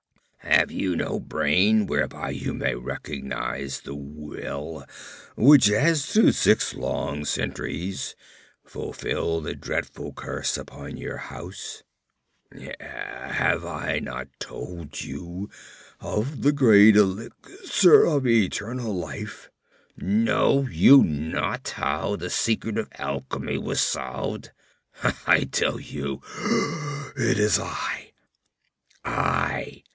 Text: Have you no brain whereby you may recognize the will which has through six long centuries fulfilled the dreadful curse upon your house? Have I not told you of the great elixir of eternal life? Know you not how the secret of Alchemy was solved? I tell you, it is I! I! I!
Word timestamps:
Have 0.37 0.71
you 0.71 0.95
no 0.95 1.19
brain 1.19 1.85
whereby 1.85 2.31
you 2.31 2.55
may 2.55 2.73
recognize 2.73 3.81
the 3.81 3.93
will 3.93 4.83
which 5.35 5.67
has 5.67 6.07
through 6.11 6.31
six 6.31 6.73
long 6.73 7.23
centuries 7.25 8.15
fulfilled 8.65 9.43
the 9.43 9.53
dreadful 9.53 10.11
curse 10.13 10.57
upon 10.57 10.97
your 10.97 11.17
house? 11.17 11.83
Have 12.79 13.63
I 13.63 13.99
not 13.99 14.27
told 14.39 15.01
you 15.01 15.51
of 15.99 16.41
the 16.41 16.51
great 16.51 16.95
elixir 16.95 18.03
of 18.05 18.25
eternal 18.25 18.93
life? 18.95 19.51
Know 19.95 20.67
you 20.69 21.03
not 21.03 21.69
how 21.69 22.15
the 22.15 22.31
secret 22.31 22.79
of 22.79 22.89
Alchemy 22.97 23.59
was 23.59 23.79
solved? 23.79 24.49
I 25.27 25.43
tell 25.43 25.79
you, 25.79 26.21
it 27.15 27.37
is 27.37 27.59
I! 27.59 28.13
I! 29.05 29.11
I! 29.11 29.83